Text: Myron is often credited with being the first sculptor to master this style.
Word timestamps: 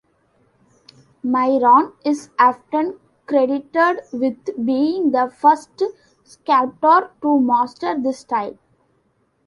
Myron 1.23 1.93
is 2.03 2.31
often 2.39 2.99
credited 3.27 3.99
with 4.11 4.43
being 4.65 5.11
the 5.11 5.29
first 5.31 5.79
sculptor 6.23 7.11
to 7.21 7.39
master 7.39 7.95
this 8.01 8.17
style. 8.21 8.57